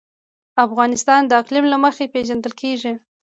افغانستان 0.65 1.21
د 1.27 1.31
اقلیم 1.41 1.65
له 1.73 1.77
مخې 1.83 2.05
پېژندل 2.13 2.53
کېږي. 2.61 2.93